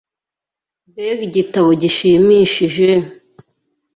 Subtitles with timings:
[0.89, 2.89] Mbega igitabo gishimishije!